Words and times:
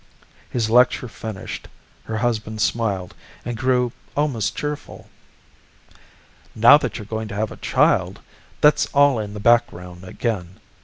His 0.49 0.67
lecture 0.67 1.07
finished, 1.07 1.67
her 2.05 2.17
husband 2.17 2.59
smiled 2.59 3.13
and 3.45 3.55
grew 3.55 3.91
almost 4.17 4.55
cheerful. 4.55 5.11
"Now 6.55 6.79
that 6.79 6.97
you're 6.97 7.05
going 7.05 7.27
to 7.27 7.35
have 7.35 7.51
a 7.51 7.57
child, 7.57 8.19
that's 8.61 8.87
all 8.95 9.19
in 9.19 9.35
the 9.35 9.39
background 9.39 10.03
again. 10.03 10.59